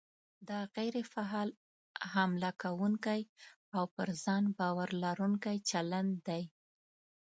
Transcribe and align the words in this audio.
دا 0.49 0.59
غیر 0.75 0.95
فعال، 1.13 1.49
حمله 2.13 2.49
کوونکی 2.61 3.21
او 3.75 3.83
پر 3.95 4.07
ځان 4.23 4.43
باور 4.57 4.89
لرونکی 5.03 5.57
چلند 5.69 6.13
دی. 6.27 6.43